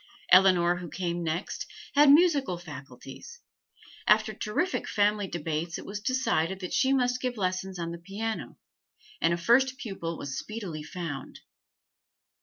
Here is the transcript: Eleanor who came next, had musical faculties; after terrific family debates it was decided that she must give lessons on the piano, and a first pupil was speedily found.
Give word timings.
Eleanor 0.31 0.77
who 0.77 0.89
came 0.89 1.21
next, 1.21 1.67
had 1.93 2.09
musical 2.11 2.57
faculties; 2.57 3.39
after 4.07 4.33
terrific 4.33 4.87
family 4.89 5.27
debates 5.27 5.77
it 5.77 5.85
was 5.85 5.99
decided 6.01 6.59
that 6.59 6.73
she 6.73 6.91
must 6.91 7.21
give 7.21 7.37
lessons 7.37 7.77
on 7.77 7.91
the 7.91 7.99
piano, 7.99 8.57
and 9.21 9.31
a 9.31 9.37
first 9.37 9.77
pupil 9.77 10.17
was 10.17 10.35
speedily 10.39 10.81
found. 10.81 11.41